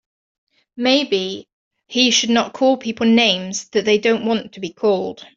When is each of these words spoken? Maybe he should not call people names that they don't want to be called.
Maybe 0.77 1.47
he 1.85 2.09
should 2.09 2.31
not 2.31 2.53
call 2.53 2.75
people 2.75 3.05
names 3.05 3.69
that 3.69 3.85
they 3.85 3.99
don't 3.99 4.25
want 4.25 4.53
to 4.53 4.59
be 4.59 4.71
called. 4.71 5.27